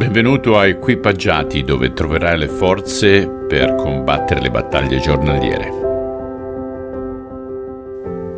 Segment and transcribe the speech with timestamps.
[0.00, 5.68] Benvenuto a Equipaggiati dove troverai le forze per combattere le battaglie giornaliere.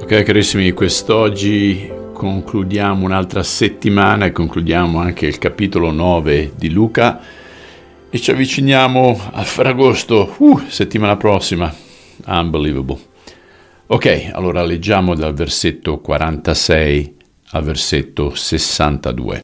[0.02, 7.20] Ok carissimi, quest'oggi concludiamo un'altra settimana e concludiamo anche il capitolo 9 di Luca
[8.10, 11.72] e ci avviciniamo a Ferragosto, uh, settimana prossima,
[12.26, 12.98] unbelievable.
[13.86, 17.16] Ok, allora leggiamo dal versetto 46
[17.50, 19.42] al versetto 62.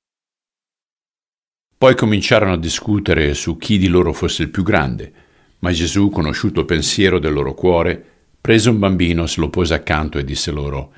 [1.78, 5.12] Poi cominciarono a discutere su chi di loro fosse il più grande,
[5.60, 8.04] ma Gesù, conosciuto il pensiero del loro cuore,
[8.40, 10.92] prese un bambino, se lo pose accanto e disse loro,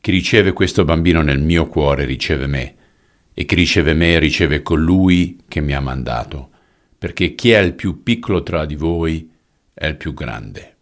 [0.00, 2.74] Chi riceve questo bambino nel mio cuore riceve me,
[3.34, 6.48] e chi riceve me riceve colui che mi ha mandato,
[6.96, 9.30] perché chi è il più piccolo tra di voi
[9.74, 10.76] è il più grande.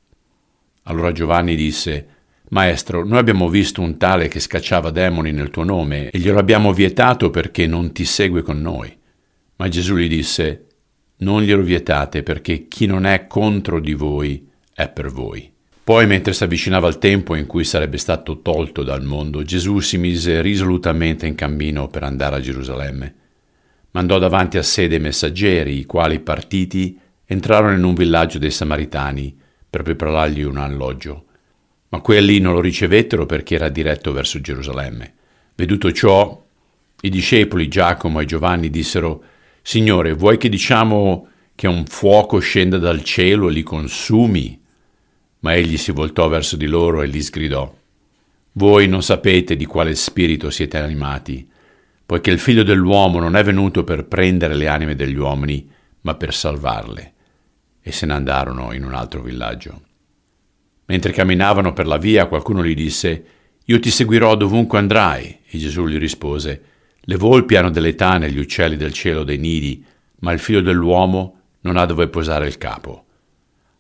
[0.85, 2.07] Allora Giovanni disse,
[2.51, 6.73] Maestro, noi abbiamo visto un tale che scacciava demoni nel tuo nome e glielo abbiamo
[6.73, 8.99] vietato perché non ti segue con noi.
[9.61, 10.69] Ma Gesù gli disse,
[11.19, 15.53] non glielo vietate perché chi non è contro di voi è per voi.
[15.85, 19.99] Poi, mentre si avvicinava il tempo in cui sarebbe stato tolto dal mondo, Gesù si
[19.99, 23.15] mise risolutamente in cammino per andare a Gerusalemme.
[23.91, 29.39] Mandò davanti a sé dei messaggeri, i quali, partiti, entrarono in un villaggio dei Samaritani
[29.69, 31.27] per preparargli un alloggio.
[31.91, 35.13] Ma quelli non lo ricevettero perché era diretto verso Gerusalemme.
[35.55, 36.47] Veduto ciò,
[37.03, 39.23] i discepoli Giacomo e Giovanni dissero
[39.63, 44.59] Signore, vuoi che diciamo che un fuoco scenda dal cielo e li consumi?
[45.41, 47.73] Ma egli si voltò verso di loro e gli sgridò.
[48.53, 51.49] Voi non sapete di quale spirito siete animati,
[52.05, 55.71] poiché il figlio dell'uomo non è venuto per prendere le anime degli uomini,
[56.03, 57.13] ma per salvarle.
[57.81, 59.83] E se ne andarono in un altro villaggio.
[60.87, 63.25] Mentre camminavano per la via, qualcuno gli disse,
[63.67, 65.39] Io ti seguirò dovunque andrai.
[65.49, 66.63] E Gesù gli rispose,
[67.03, 69.85] le volpi hanno delle tane, gli uccelli del cielo dei nidi,
[70.21, 73.05] ma il figlio dell'uomo non ha dove posare il capo.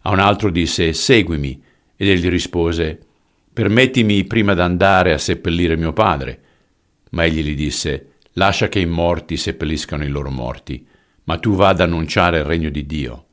[0.02, 1.62] A un altro disse, seguimi,
[1.96, 2.98] ed egli rispose,
[3.52, 6.40] permettimi prima d'andare a seppellire mio padre.
[7.10, 10.86] Ma egli gli disse, lascia che i morti seppelliscano i loro morti,
[11.24, 13.24] ma tu va ad annunciare il regno di Dio.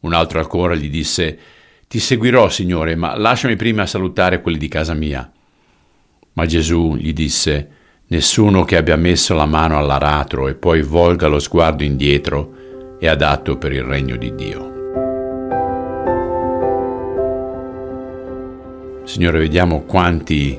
[0.00, 1.38] Un altro ancora gli disse,
[1.88, 5.32] ti seguirò, Signore, ma lasciami prima salutare quelli di casa mia.
[6.34, 7.70] Ma Gesù gli disse,
[8.10, 13.58] Nessuno che abbia messo la mano all'aratro e poi volga lo sguardo indietro è adatto
[13.58, 14.76] per il regno di Dio.
[19.04, 20.58] Signore, vediamo quanti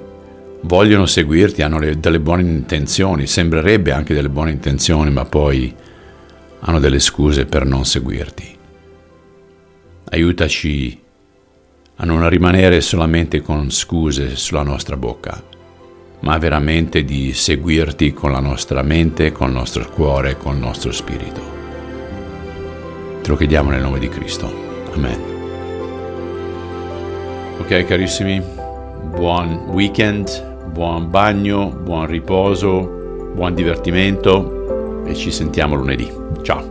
[0.61, 5.75] vogliono seguirti, hanno le, delle buone intenzioni, sembrerebbe anche delle buone intenzioni, ma poi
[6.59, 8.57] hanno delle scuse per non seguirti.
[10.11, 11.01] Aiutaci
[11.95, 15.48] a non rimanere solamente con scuse sulla nostra bocca
[16.21, 20.91] ma veramente di seguirti con la nostra mente, con il nostro cuore, con il nostro
[20.91, 21.41] spirito.
[23.21, 24.51] Te lo chiediamo nel nome di Cristo.
[24.93, 25.37] Amen.
[27.59, 28.41] Ok carissimi,
[29.15, 36.11] buon weekend, buon bagno, buon riposo, buon divertimento e ci sentiamo lunedì.
[36.41, 36.68] Ciao.